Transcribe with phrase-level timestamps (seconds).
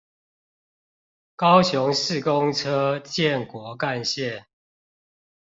[1.35, 4.45] 高雄市公車建國幹線